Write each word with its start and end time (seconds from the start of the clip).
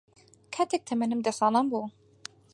کاتێک 0.53 0.81
تەمەنم 0.89 1.19
دە 1.25 1.31
ساڵان 1.39 1.65
بوو 1.71 1.85